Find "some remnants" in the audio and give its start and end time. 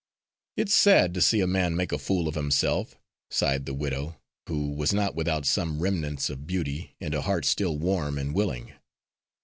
5.45-6.27